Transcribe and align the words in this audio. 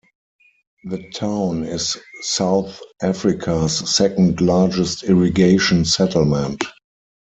The 0.85 1.07
town 1.11 1.63
is 1.63 1.95
South 2.23 2.81
Africa's 3.03 3.77
second 3.95 4.41
largest 4.41 5.03
irrigation 5.03 5.85
settlement. 5.85 6.63